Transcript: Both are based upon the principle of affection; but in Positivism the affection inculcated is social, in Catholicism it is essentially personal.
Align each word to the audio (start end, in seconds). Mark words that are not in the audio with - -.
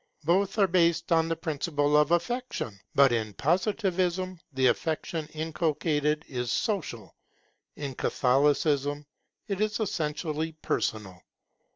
Both 0.23 0.57
are 0.57 0.65
based 0.65 1.11
upon 1.11 1.29
the 1.29 1.35
principle 1.35 1.95
of 1.95 2.09
affection; 2.09 2.79
but 2.95 3.11
in 3.11 3.35
Positivism 3.35 4.39
the 4.51 4.65
affection 4.65 5.27
inculcated 5.27 6.25
is 6.27 6.51
social, 6.51 7.13
in 7.75 7.93
Catholicism 7.93 9.05
it 9.47 9.61
is 9.61 9.79
essentially 9.79 10.53
personal. 10.53 11.21